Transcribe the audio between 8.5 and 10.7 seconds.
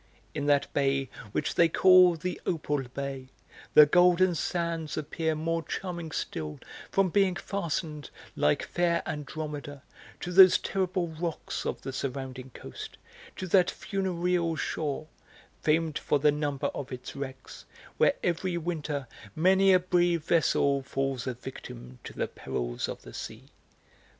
fair Andromeda, to those